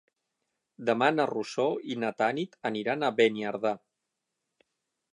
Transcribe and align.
Demà 0.89 1.09
na 1.17 1.27
Rosó 1.31 1.67
i 1.95 1.99
na 2.05 2.11
Tanit 2.23 2.59
aniran 2.73 3.05
a 3.11 3.15
Beniardà. 3.23 3.75